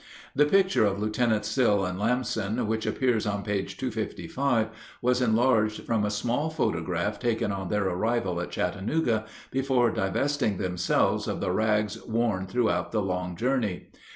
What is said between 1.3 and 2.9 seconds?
Sill and Lamson which